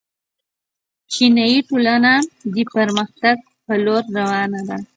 چینايي 1.11 1.59
ټولنه 1.69 2.11
د 2.53 2.55
پرمختګ 2.75 3.35
په 3.65 3.73
لور 3.83 4.03
روانه 4.17 4.61
ده. 4.67 4.77